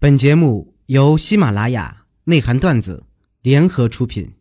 [0.00, 3.02] 本节目由喜马拉雅内涵段子
[3.42, 4.32] 联合出品。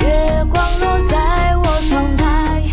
[0.00, 2.68] 月光落在我窗台，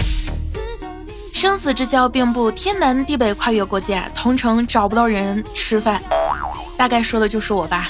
[1.32, 6.02] 生死之交并不天南地北跨越国界，同城找不到人吃饭，
[6.76, 7.88] 大概说的就是我吧。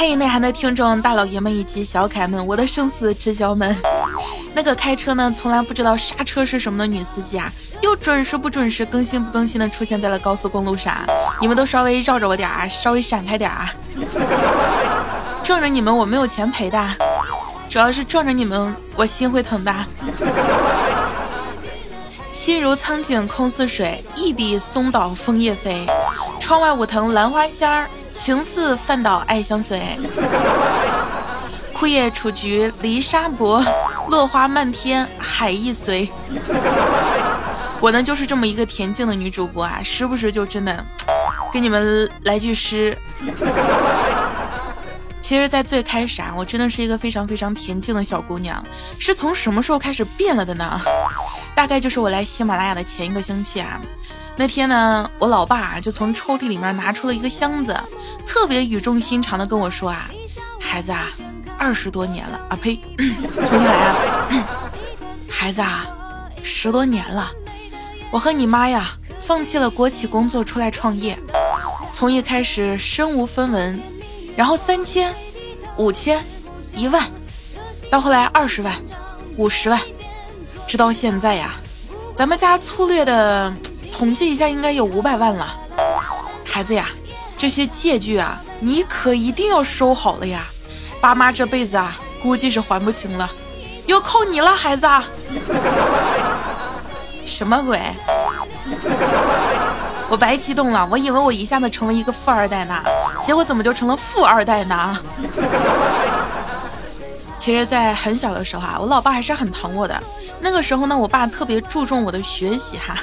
[0.00, 3.76] 嘿，内涵的听众大老爷们以及小可爱们，我的生死之交们，
[4.56, 7.52] 那个开车呢从来不知道刹车是什么的女司机啊，
[7.82, 11.04] 又准时不准时、更新不更新的出现在了高速公路上，
[11.38, 13.70] 你们都稍微绕着我点啊，稍微闪开点啊！
[15.44, 16.88] 撞着你们我没有钱赔的，
[17.68, 19.74] 主要是撞着你们我心会疼的。
[22.32, 25.86] 心如苍井空似水，一笔松岛枫叶飞。
[26.38, 29.80] 窗外舞藤兰花香儿，情似饭岛爱相随。
[31.72, 33.64] 枯叶雏菊离沙薄，
[34.08, 36.08] 落花漫天海亦随。
[37.80, 40.84] 我呢就是这么一个恬静的女主播啊，时不时就真的
[41.50, 42.96] 给你们来句诗。
[45.22, 48.62] 其实，在最开始啊，我真的是一个非常非常恬静的小姑娘。
[48.98, 50.78] 是从什么时候开始变了的呢？
[51.54, 53.80] 大概就是我来喜马拉雅的前一个星期啊。
[54.40, 57.78] 那天呢，我老爸就从抽屉里面拿出了一个箱子，
[58.24, 60.08] 特别语重心长的跟我说啊
[60.58, 61.08] ：“孩子啊，
[61.58, 64.72] 二十多年了啊，呸， 重新来啊，
[65.28, 65.86] 孩子啊，
[66.42, 67.30] 十多年了，
[68.10, 71.18] 我和你妈呀，放弃了国企工作出来创业，
[71.92, 73.78] 从一开始身无分文。”
[74.38, 75.14] 然后三千、
[75.76, 76.18] 五千、
[76.74, 77.06] 一万，
[77.90, 78.74] 到后来二十万、
[79.36, 79.78] 五十万，
[80.66, 81.56] 直到现在呀，
[82.14, 83.52] 咱们家粗略的
[84.00, 85.46] 统计一下，应该有五百万了。
[86.42, 86.86] 孩子呀，
[87.36, 90.46] 这些借据啊，你可一定要收好了呀，
[91.02, 93.30] 爸妈这辈子啊，估计是还不清了，
[93.84, 94.88] 要靠你了，孩子。
[97.26, 97.78] 什么鬼？
[100.08, 102.82] 我白激动了，我以为我一下子成为一个富二代呢，
[103.20, 104.98] 结果怎么就成了富二代呢？
[107.36, 110.02] 其实，在很小的时候啊，我老爸还是很疼我的。
[110.40, 112.96] 那个时候呢，我爸特别注重我的学习哈。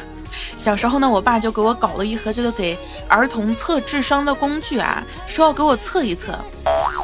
[0.57, 6.37] 小时候呢，我爸就给我搞了一盒这个给儿童测智商的工具啊，说要给我测一测，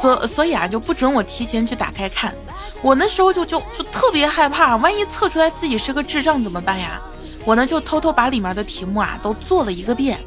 [0.00, 2.34] 所所以啊，就不准我提前去打开看。
[2.82, 7.00] 我那时候就就就特别害怕，万一测出来自己是个智障怎么办呀？
[7.44, 10.18] 我呢就偷偷把里面的题目啊都做了一个遍，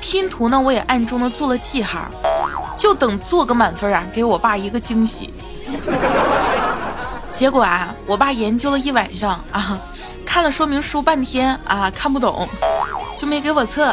[0.00, 2.08] 拼图呢我也暗中的做了记号，
[2.76, 5.34] 就等做个满分啊，给我爸一个惊喜。
[7.30, 9.78] 结果啊，我爸研究了一晚上啊，
[10.32, 12.48] 看了说明书半天啊，看不懂，
[13.16, 13.92] 就没给我测。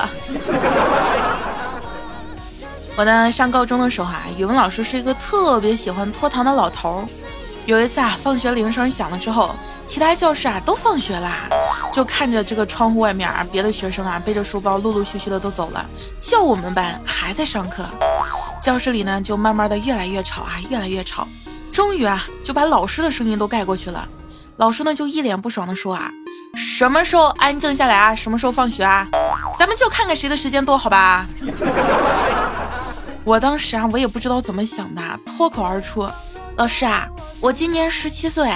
[2.96, 7.08] 我呢上高中的时候啊，语文老师是一个特别喜欢拖堂的老头儿。
[7.66, 9.56] 有一次啊，放学铃声响了之后，
[9.88, 11.50] 其他教室啊都放学啦，
[11.92, 15.84] 就看着这个窗户外面啊，别的学生啊背着书包陆陆续续的都走了，
[16.22, 17.84] 就我们班还在上课。
[18.62, 21.28] 教室里呢就慢慢的越来越吵啊，越来越吵，
[21.72, 24.08] 终于啊就把老师的声音都盖过去了。
[24.58, 26.12] 老师呢就一脸不爽的说啊，
[26.58, 28.16] 什么时候安静下来啊？
[28.16, 29.08] 什么时候放学啊？
[29.60, 31.26] 咱们就看看谁的时间多，好吧？
[33.24, 36.10] 我当时啊我也不知道怎么想的，脱口而出，
[36.56, 37.08] 老师啊。
[37.40, 38.52] 我今年十七岁，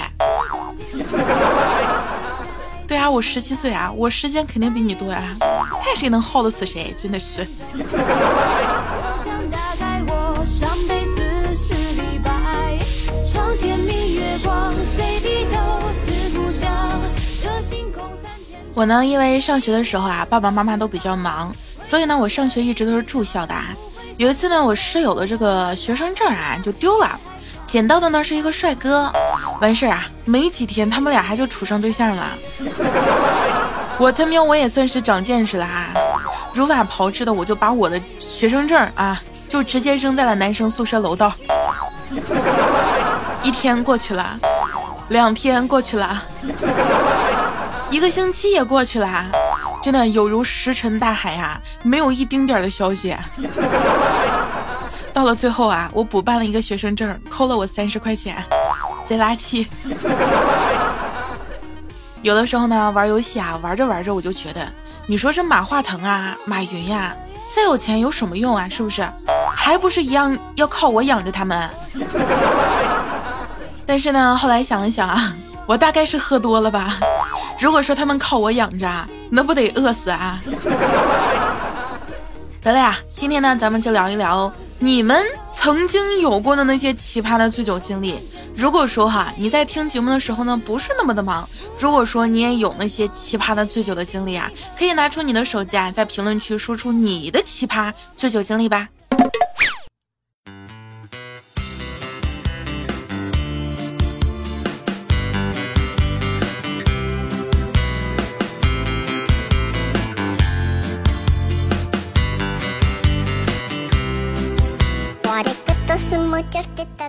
[2.88, 5.22] 对啊，我十七岁啊，我时间肯定比你多啊，
[5.80, 7.46] 看谁能耗得死谁，真的是。
[18.74, 23.54] 我呢，因为上学的时候啊，爸爸妈妈都比较忙，所以呢，我上学一直都是住校的。
[24.16, 27.18] 有一次呢，我室友的这个学生证啊就丢了。
[27.66, 29.10] 捡到的呢是一个帅哥，
[29.60, 32.32] 完事儿啊，没几天他们俩还就处上对象了。
[33.98, 35.94] 我他喵，我也算是长见识了啊！
[36.52, 41.32] 如法炮制的，我就把我的学生证啊，就直接扔在了男生宿舍楼道。
[43.42, 44.38] 一天过去了，
[45.08, 46.22] 两天过去了，
[47.92, 49.26] 一个星期也过去了，
[49.82, 53.14] 真的有如石沉大海啊，没有一丁点的消息。
[55.12, 58.42] 到了最后啊，我补办了一个学生证，扣了我三十块钱，
[59.04, 59.68] 贼拉气。
[62.22, 64.66] 有的时候呢，玩游戏啊，玩着玩着我就觉得，
[65.06, 67.14] 你说这马化腾啊、马云呀，
[67.54, 68.66] 再有钱有什么用啊？
[68.70, 69.06] 是不是？
[69.54, 71.68] 还不是一样要靠我养着他们？
[73.84, 75.34] 但是呢，后来想了想啊，
[75.66, 76.98] 我大概是喝多了吧。
[77.62, 78.88] 如果说他们靠我养着，
[79.30, 80.40] 那不得饿死啊？
[82.60, 84.52] 得了呀，今天呢，咱们就聊一聊。
[84.80, 88.18] 你们曾经有过的那些奇葩的醉酒经历，
[88.52, 91.48] 如果说哈你在听节目的时候呢不是那么的忙，
[91.78, 98.88] 如果说你也有那些奇葩的醉酒的经历啊，可以拿出你的手机啊，在评论区说出你的奇葩醉酒经历吧。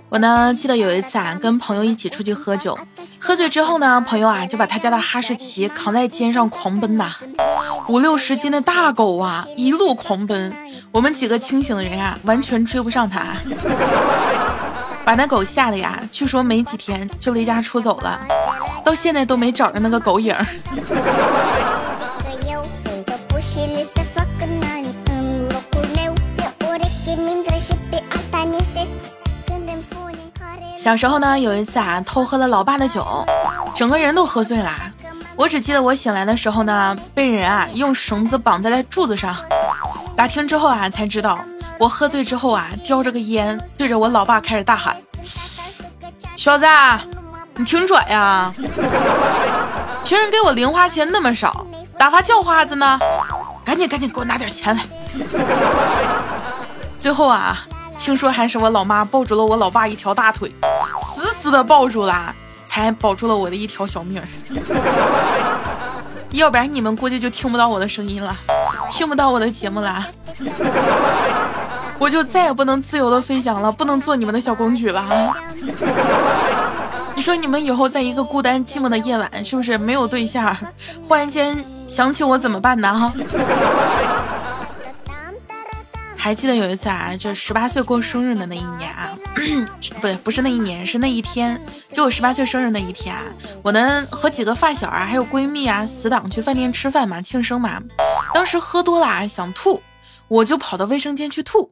[0.10, 2.78] 我呢，记得有一次啊，跟朋友一起出去喝酒，
[3.19, 7.12] 喝醉之后呢，朋友啊就把他家的哈士奇扛在肩上狂奔呐，
[7.88, 10.56] 五六十斤的大狗啊，一路狂奔，
[10.92, 13.36] 我们几个清醒的人呀，完全追不上他，
[15.06, 18.19] 把那狗吓得呀，据说没几天就离家出走了，
[18.84, 20.36] 到现在都没找着那个狗影。
[30.83, 33.25] 小时候呢，有一次啊，偷喝了老爸的酒，
[33.74, 34.69] 整个人都喝醉了。
[35.38, 39.33] 我只记得我醒来的时候呢，被人啊用绳子绑在了柱子上。
[40.13, 41.39] 打听之后啊，才知道
[41.80, 44.94] 我喝醉之后啊，叼着个烟，对着我老爸开始大喊
[46.35, 46.65] ：“小子，
[47.56, 48.51] 你挺拽呀！
[50.03, 51.65] 平时给我零花钱那么少，
[51.97, 53.00] 打发叫花子呢？
[53.63, 54.83] 赶紧赶紧给我拿点钱来！”
[57.00, 57.57] 最后啊，
[57.97, 60.53] 听说还是我老妈抱住了我老爸一条大腿。
[61.44, 62.34] 死的抱住了，
[62.66, 64.25] 才保住了我的一条小命儿。
[66.31, 68.34] 要不然你们估计就听不到我的声音了，
[68.90, 70.06] 听不到我的节目了，
[72.00, 75.36] 我就再也不能自由的飞翔了，不能做你们的小公举了啊。
[77.13, 80.56] 你说你们以后在一个孤单寂寞的夜晚，是不是没有对象，
[81.06, 83.12] 忽然间想起我怎么办呢？
[86.24, 91.60] 还记得有一次啊，就十八岁过生日的那一年啊，不对，不是那一年，是那一天，
[91.92, 93.22] 就我十八岁生日那一天啊，
[93.62, 97.81] 我呢和几个发小啊，还有闺蜜啊、死党去饭店吃饭嘛，庆生嘛。
[98.34, 99.84] 当时喝多了啊想吐，
[100.30, 101.72] 我就跑到卫生间去吐，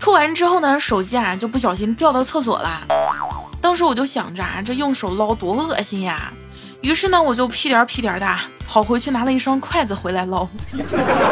[0.00, 2.80] 吐完之后呢，手机啊就不小心掉到厕所了。
[3.60, 6.32] 当时我就想着啊，这用手捞多恶心呀，
[6.80, 8.36] 于是呢，我就屁颠屁颠的
[8.66, 10.48] 跑回去拿了一双筷子回来捞，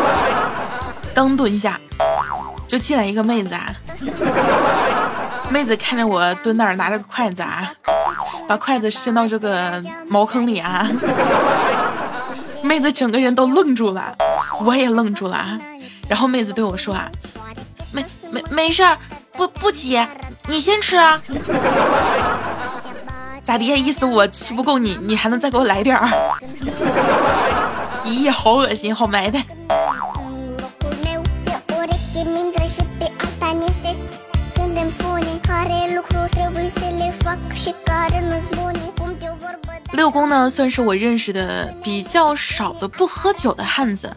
[1.12, 1.80] 刚蹲下。
[2.72, 3.70] 就进来一个妹子啊，
[5.50, 7.70] 妹子看着我蹲那儿拿着个筷子啊，
[8.48, 9.78] 把筷子伸到这个
[10.08, 10.88] 茅坑里啊，
[12.62, 14.16] 妹子整个人都愣住了，
[14.64, 15.46] 我也愣住了，
[16.08, 17.10] 然后妹子对我说啊，
[17.92, 18.96] 没没没事儿，
[19.32, 20.02] 不不急，
[20.46, 21.20] 你先吃啊，
[23.44, 26.08] 咋的意思我吃不够你，你还能再给我来点儿？
[28.06, 29.44] 咦，好恶心，好埋汰。
[40.32, 44.10] 呢，算是我认识的比较少的不喝酒的汉子，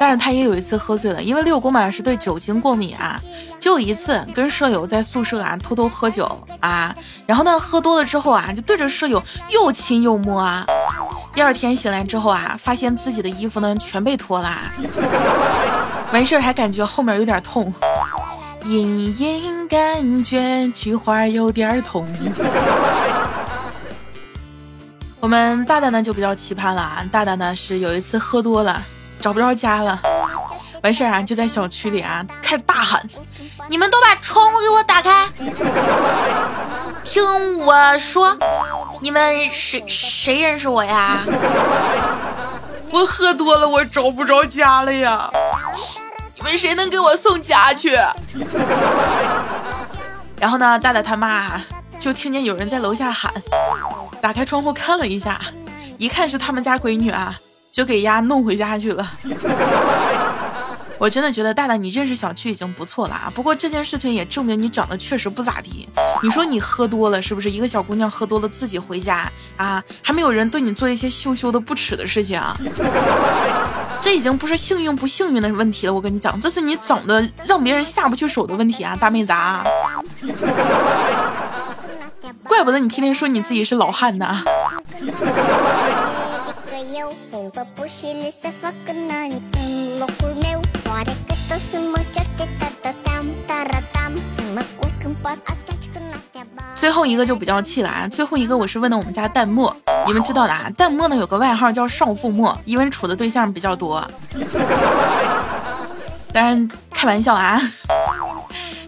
[0.00, 3.20] 但是他也有一次喝醉了，因为六公嘛是对酒精过敏啊，
[3.60, 6.28] 就一次跟舍友在宿舍啊偷偷喝酒
[6.58, 6.92] 啊，
[7.24, 10.66] 然后呢喝多了之后啊，就对着舍友又亲又摸啊，
[11.32, 14.50] 第二天醒来之后啊，发现自己的衣服呢全被脱了，
[16.12, 17.72] 完事儿还感觉后面有点痛。
[18.64, 22.06] 隐隐感觉菊花有点痛。
[25.20, 28.82] 我们大大呢就比较奇葩了啊，大大呢是有一次喝多了，
[29.20, 30.00] 找不着家了，
[30.82, 33.06] 完事儿啊就在小区里啊开始大喊
[33.68, 35.28] ：“你们都把窗户给我打开，
[37.04, 38.34] 听我说，
[39.00, 41.18] 你们谁谁认识我呀？
[42.90, 45.30] 我喝多了，我找不着家了呀。”
[46.34, 47.94] 你们谁能给我送家去？
[50.40, 51.60] 然后呢，大大他妈
[51.98, 53.30] 就听见有人在楼下喊，
[54.20, 55.40] 打开窗户看了一下，
[55.98, 57.38] 一看是他们家闺女啊，
[57.70, 59.10] 就给丫弄回家去了。
[60.98, 63.32] 我真的觉得大大你认识小区已经不错了啊！
[63.34, 65.88] 不过这件事情也证明你长得确实不咋地。
[66.22, 67.50] 你说你喝多了是不是？
[67.50, 72.54] 一个小姑娘喝多了自己回家啊，还没有人对你做一些羞羞的不耻的事情啊？
[73.98, 79.64] 这已经不是幸运不幸运的问题了，我跟你讲，这是你长得让别人下不去手的问题啊，大妹子啊！
[82.60, 84.44] 怪不得你天天说你自己是老汉呢。
[96.74, 98.06] 最后一个就比较气了啊！
[98.06, 99.74] 最后一个我是问的我们家淡漠，
[100.06, 100.70] 你们知道的啊？
[100.76, 104.06] 淡漠呢有个外号叫少妇漠，因为处的对象比较多。
[106.30, 107.58] 当然开玩笑啊！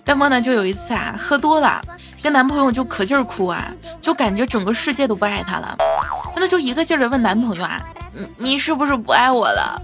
[0.04, 1.80] 淡漠呢就有一次啊喝多了，
[2.22, 5.76] 跟男朋友就可劲儿哭啊，就感觉整个世界都不爱她了。
[6.36, 7.80] 那就一个劲儿的问男朋友啊，
[8.12, 9.82] 你你是不是不爱我了？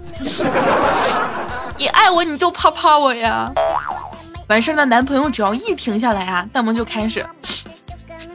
[1.77, 3.51] 你爱我你就啪啪我呀。
[4.47, 7.25] 完事儿，那男朋友只要一停下来啊，弹幕就开始，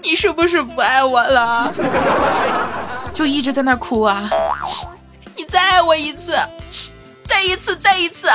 [0.03, 1.73] 你是不是不爱我了？
[3.13, 4.29] 就一直在那哭啊，
[5.37, 6.39] 你再爱我一次，
[7.25, 8.29] 再一次，再一次。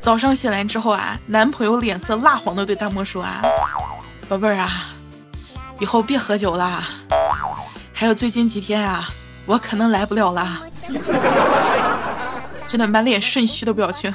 [0.00, 3.42] 早上醒来之后啊，男朋友脸色蜡黄的对大漠说啊，
[4.26, 4.86] 宝贝儿啊，
[5.78, 6.82] 以后别喝酒了，
[7.92, 9.10] 还有最近几天啊，
[9.44, 10.62] 我可能来不了啦。
[12.66, 14.12] 真的满脸肾虚的表情。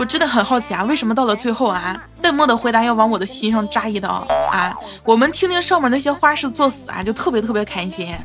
[0.00, 4.74] 我真的很好奇啊，为什么到了最后啊，淡漠的回答要往我的心上扎一刀啊？
[5.04, 8.16] 我们听听上面那些花式作死啊，就特别特别开心。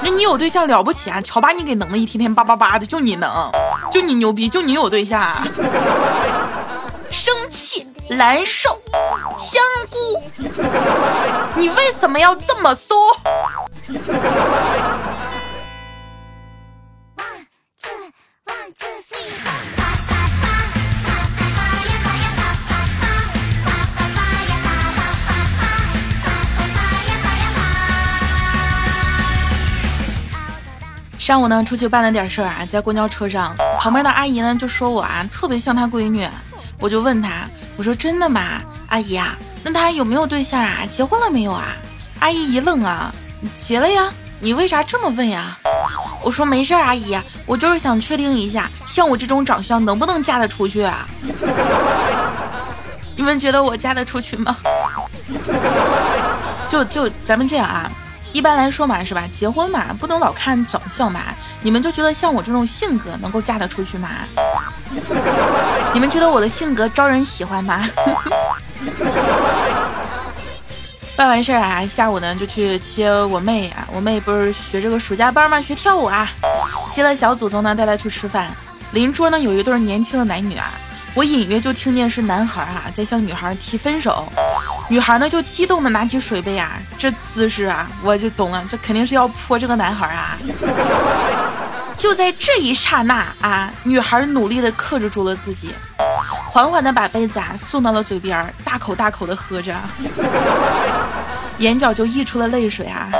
[0.00, 1.20] 那你有对象了不起啊？
[1.20, 3.50] 瞧把你给能的，一天天叭叭叭的，就你能，
[3.90, 5.20] 就你牛逼，就你有对象。
[7.10, 8.70] 生气、难受、
[9.36, 9.96] 香菇，
[11.56, 12.96] 你为什么要这么说？
[31.28, 36.26] 上午呢，出去办了点事儿啊，在公交车上，旁边的阿姨呢就说我啊特别像她闺女，
[36.80, 38.40] 我就问她，我说真的吗？
[38.88, 40.86] 阿姨啊，那她有没有对象啊？
[40.88, 41.66] 结婚了没有啊？
[42.20, 43.12] 阿姨一愣啊，
[43.58, 45.58] 结了呀，你为啥这么问呀？
[46.22, 51.06] 我说没事儿，阿姨，我就是想确定一下，像我这种长相能不能嫁得出去啊？
[53.16, 54.56] 你们觉得我嫁得出去吗？
[56.66, 57.92] 就就咱们这样啊。
[58.38, 59.24] 一般来说嘛，是吧？
[59.32, 61.20] 结婚嘛，不能老看长相嘛。
[61.60, 64.10] 你们就觉得像我这种性格能够嫁得出去吗？
[65.92, 67.84] 你们觉得我的性格招人喜欢吗？
[71.16, 73.88] 办完事儿啊，下午呢就去接我妹啊。
[73.92, 76.30] 我妹不是学这个暑假班吗，学跳舞啊。
[76.92, 78.46] 接了小祖宗呢，带她去吃饭。
[78.92, 80.70] 邻桌呢有一对年轻的男女啊，
[81.14, 84.32] 我隐约就听见是男孩啊在向女孩提分手。
[84.88, 90.38] 女孩呢就激动的拿起水杯啊，这姿势啊，我就懂了，这肯定是要泼这个男孩啊。
[91.94, 95.74] 就在这一刹那啊，女孩努力的克制住了自己，
[96.48, 99.74] 缓缓的把杯子啊送到了嘴边，大口大口的喝着，
[101.58, 103.10] 眼角就溢出了泪水啊。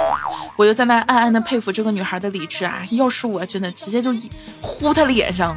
[0.56, 4.14] 我就在那暗暗的佩服这个女孩的理智啊，要是我真的直接就
[4.60, 5.56] 呼她脸上。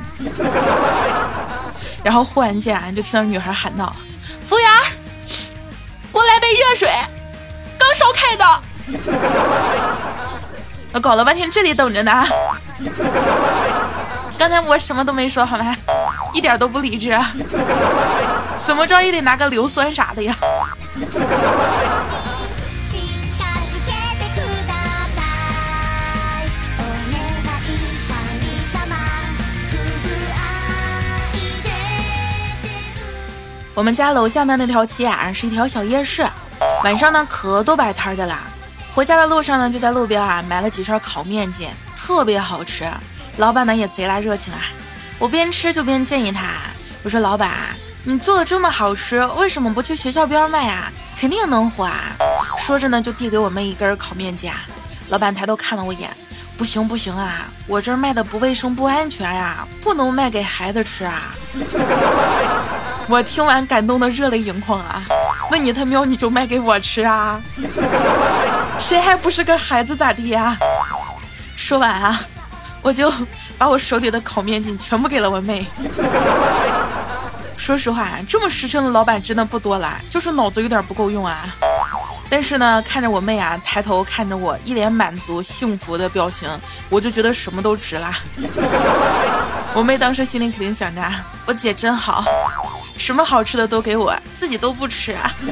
[2.04, 3.96] 然后忽然间啊，就听到女孩喊道：“。”
[6.76, 6.90] 水，
[7.78, 8.46] 刚烧开的。
[10.94, 12.26] 我搞了半天这里等着呢。
[14.38, 15.76] 刚才我什么都没说，好吗？
[16.34, 17.18] 一点都不理智。
[18.66, 20.36] 怎么着也得拿个硫酸啥的呀。
[33.74, 36.28] 我们家楼下的那条街啊，是一条小夜市，
[36.84, 38.40] 晚上呢可多摆摊的啦。
[38.92, 42.90] 回家的路上呢，就在路边啊买了几串烤面筋，特别好吃。
[43.38, 44.60] 老板呢也贼拉热情啊，
[45.18, 46.48] 我边吃就边建议他，
[47.04, 47.52] 我说老板，
[48.04, 50.92] 你做的这么好吃，为什么不去学校边卖啊？
[51.18, 52.16] 肯定能火啊！
[52.58, 54.52] 说着呢，就递给我们一根烤面筋。
[55.10, 56.10] 老板抬头看了我一眼，
[56.58, 61.36] 不行不行啊，我这儿卖的不卫生不安全呀，不能卖给孩子吃啊。
[63.12, 65.04] 我听完感动的热泪盈眶啊！
[65.52, 67.42] 那你他喵你就卖给我吃啊？
[68.80, 70.58] 谁还不是个孩子咋地呀？
[71.58, 72.18] 说完啊，
[72.82, 73.12] 我就
[73.58, 75.68] 把我手里的烤面筋全部给了我妹。
[77.58, 81.54] 说实话，这么实诚的老板真的不多了，就是脑子有点不够用啊。
[82.30, 86.48] 但是呢，看着我妹啊抬头看着我，一脸满足幸福的表情，
[86.88, 88.10] 我就觉得什么都值了。
[89.74, 91.02] 我妹当时心里肯定想着，
[91.46, 92.24] 我姐真好。
[93.02, 95.34] 什么好吃的都给我，自己都不吃啊！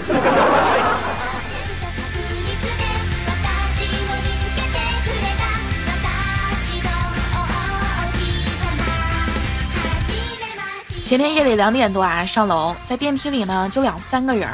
[11.03, 14.47] 前天夜里两点多啊，上楼，在电梯里呢，就两三个人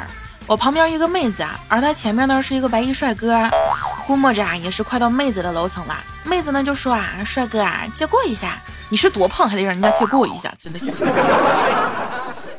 [0.47, 3.37] 我旁边一个妹子啊，而她前面呢是一个白衣帅哥，
[4.07, 5.93] 估摸着啊也是快到妹子的楼层了。
[6.23, 10.93] 妹子呢就说啊，帅哥啊，借过一下，你是多胖还得让人家借过一下，真的是。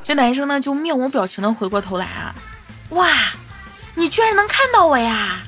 [0.06, 2.32] 这男生呢就面无表情的回过头来啊，
[2.90, 3.08] 哇，
[3.96, 5.40] 你居然能看到我呀！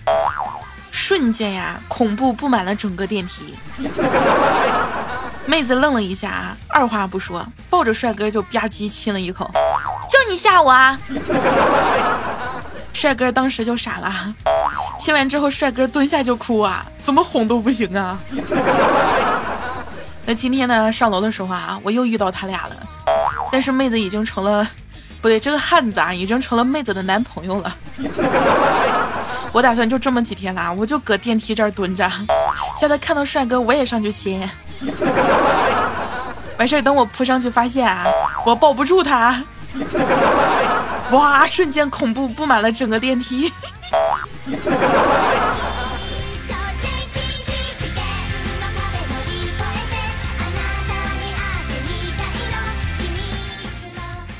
[0.91, 3.55] 瞬间呀，恐怖布满了整个电梯。
[5.47, 9.49] 妹子愣了一下啊，二话不说，抱着帅哥就吧唧亲了一口。
[10.09, 10.99] 就你吓我啊！
[12.93, 14.35] 帅哥当时就傻了，
[14.99, 18.19] 亲完之后，帅哥蹲下就哭啊，怎么哄都不行啊。
[20.27, 22.77] 那今天呢，上楼的时候啊，我又遇到他俩了，
[23.50, 24.67] 但是妹子已经成了，
[25.21, 27.75] 不对，这个汉子啊，已经成了妹子的男朋友了。
[29.52, 32.11] 我打算就这么几天啦，我就搁电梯这儿蹲着，
[32.76, 34.49] 现在看到帅哥我也上去亲。
[36.59, 38.05] 完事儿等我扑上去，发现啊，
[38.45, 39.43] 我抱不住他。
[41.11, 41.47] 哇！
[41.47, 43.52] 瞬间恐怖布满了整个电梯。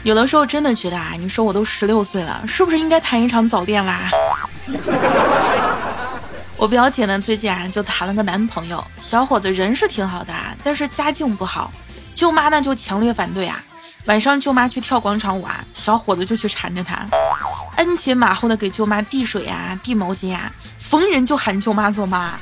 [0.09, 4.09] 有的时候真的觉得啊，你说我都十六岁了，是不是应该谈一场早恋啦？
[6.57, 11.71] 我表姐呢，最近啊就谈了个男朋友，小伙子人是挺好的啊，但是家境不好，
[12.15, 13.63] 舅妈呢就强烈反对啊。
[14.07, 17.07] 晚上舅妈去跳广场舞啊，小伙子就去缠着她，
[17.77, 22.33] 鞍前马后的给舅妈递水啊、递毛巾啊，逢人就喊舅妈做妈。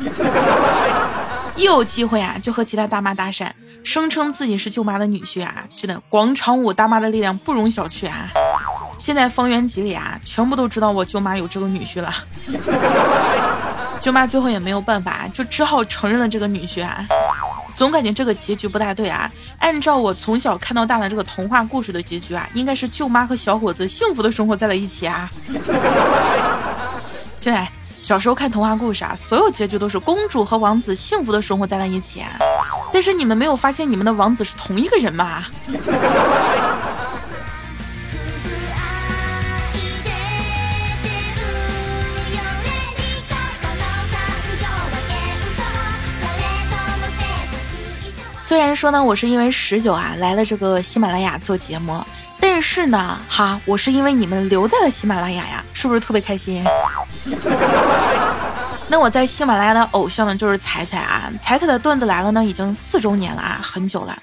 [1.56, 3.48] 一有机会啊，就和其他大妈搭讪，
[3.86, 5.64] 声称自己是舅妈的女婿啊！
[5.76, 8.28] 真的，广场舞大妈的力量不容小觑啊！
[8.98, 12.12] 现在方圆几里啊，全部都知道我舅妈有这个女婿了。
[14.00, 17.06] 舅妈最后也没有办法，就只好承认了这个女婿啊。
[17.76, 19.30] 总感觉这个结局不大对啊！
[19.60, 25.30] 按照我从小看到大的这个童话故事的结局啊，应该是舅妈和小伙子幸福的生活在了一起啊。
[27.38, 27.70] 现在
[28.02, 32.32] 小时候看童话故事啊，所有结局都是公主和王子幸福的生活在了一起啊。
[32.96, 35.44] 但是你们没有发现你们的王子是同一个人吗？
[48.34, 52.02] 虽然说呢，我是因为十九啊来了这个喜马拉雅做节目，
[52.40, 56.64] 但是呢，哈，我是因为你们留在了喜马拉雅呀，是不是特别开心？
[58.96, 64.18] 那我在喜马拉雅的偶像呢，就是彩彩啊，彩彩的段子来了呢，已经四周年了啊，很久了。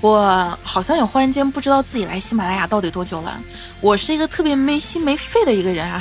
[0.00, 3.36] 我好像也忽然间不知道自己来喜马拉雅到底多久了。
[3.80, 6.00] 我是一个特别没心没肺的一个人啊，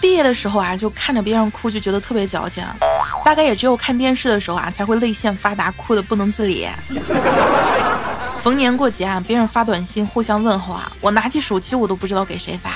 [0.00, 2.64] 毕业的时候啊，就看着别人哭就觉得特别矫情。
[3.26, 6.66] 大概也只有看电视的时候啊，才会泪腺发达，哭的不能自理。
[8.38, 12.70] 逢年过节啊，别人发短信互相问候啊，我拿起手机我都不知道给谁发。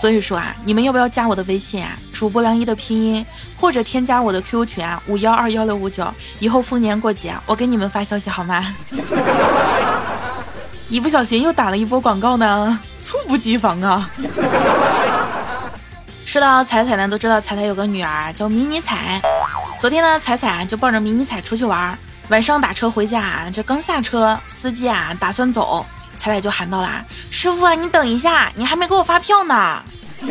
[0.00, 1.90] 所以说啊，你们要不要加我的微信啊？
[2.10, 6.06] 主播梁一的拼音，或者添加我的 QQ 群啊，五幺二幺六五九。
[6.38, 8.74] 以后逢年过节我给你们发消息好吗？
[10.88, 14.10] 一不小心又打了一波广告呢，猝不及防啊！
[16.24, 19.20] 说到彩彩呢，都知道彩彩有个女儿叫迷你彩。
[19.78, 25.84] 昨天呢，彩彩就抱着迷你彩出去玩，晚上打车回家啊，这刚下车，司机啊打算走，
[26.20, 27.02] 彩彩就喊到啦
[27.32, 29.82] ：“师傅啊，你等一下，你还没给我发票呢。”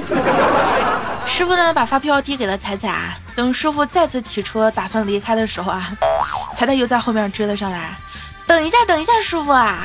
[1.25, 5.89] 师傅呢把发票递给了彩彩，等师傅再次骑车打算离开的时候啊，
[6.56, 7.89] 彩彩又在后面追了上来
[8.45, 9.80] ：“等一下，等一下，师傅啊！”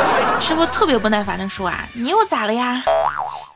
[0.38, 2.80] 师傅特别不耐烦的说：“啊，你又咋了呀？”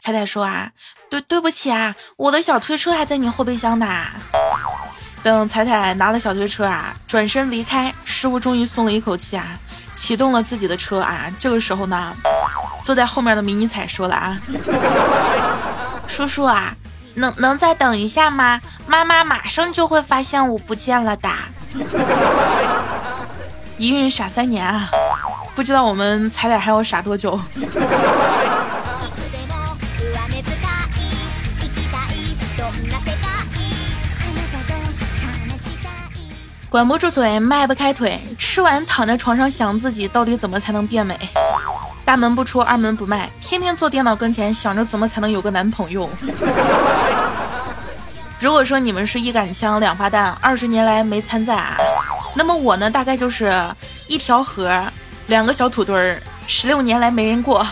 [0.03, 0.69] 彩彩说：“啊。”
[1.09, 3.87] 对，对不起啊，我的小推车还在你后备箱呢。
[5.23, 9.59] 等彩彩拿了小推车啊，转身离开，师傅终于松了一口气啊，
[9.95, 11.31] 启动了自己的车啊。
[11.39, 12.15] 这个时候呢，
[12.83, 14.41] 坐在后面的迷你彩说了啊
[16.07, 16.75] ：“叔叔啊，
[17.15, 18.61] 能能再等一下吗？
[18.87, 21.29] 妈妈马上就会发现我不见了的。
[23.79, 24.91] ”一孕傻三年啊，
[25.55, 27.41] 不知道我们彩彩还要傻多久。
[36.69, 38.21] 管不住嘴，迈不开腿，
[38.53, 41.17] 吃完躺在床上想自己到底怎么才能变美。
[42.05, 46.11] 大门不出二门不迈，天天坐电脑跟前想着怎么才能有个男朋友。
[48.41, 51.77] 如果说你们是一杆枪两发弹，二十年来没参战，
[52.35, 53.55] 那么我呢，大概就是
[54.09, 54.83] 一条河，
[55.29, 57.65] 两个小土堆儿，十六年来没人过。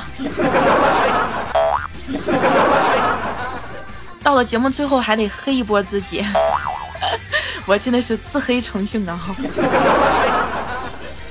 [4.22, 6.24] 到了节目最后还得黑一波自己。
[7.66, 9.18] 我真的是自黑成性啊！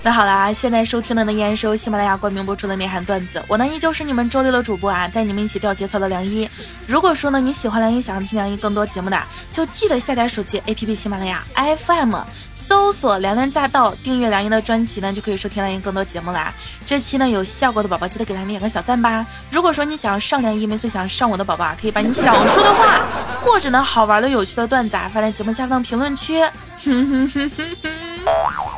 [0.08, 6.50] 那好啦，现在收听的呢依然是由喜马拉雅冠名播出的内涵段子，我呢依旧是你们周六的主播啊，带你们一起掉节操的梁一。
[6.88, 12.15] 如果说呢你喜欢梁一，想要听梁一更多节目的，就记得下载手机 APP 喜马拉雅 FM。
[12.54, 16.54] 搜索“凉凉驾到”，订阅梁一的专辑呢，就可以收听梁一更多节目啦。
[16.86, 19.26] 这期呢有效果的宝宝，记得给他点个小赞吧。
[19.52, 23.06] 如果说你想要上梁一，没最想上我的宝宝啊，可以把你想说的话，
[23.41, 26.41] 或者呢好玩的、有趣的段子啊，发在节目下方评论区
[26.84, 27.89] 哼哼哼哼，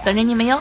[0.10, 0.60] 等着你们哟。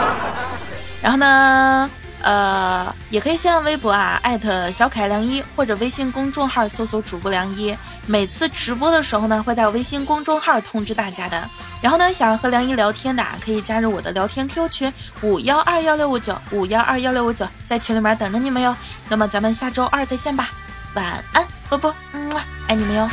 [1.00, 7.74] 然后呢，呃，也可以新浪微博啊，艾特小可爱梁一，或者微信公众号搜索主播梁一。
[8.06, 11.48] 每次直播的时候呢，会在微信公众号通知大家的。
[11.80, 18.76] 然后呢，想要和梁一聊天的，可以加入我的聊天 Q 群五幺二幺六五九五幺二幺六五九，在群里面等着你们哟。
[19.08, 20.50] 那么咱们下周二再见吧，
[20.92, 22.30] 晚安，啵啵，嗯，
[22.68, 23.08] 爱你们哟。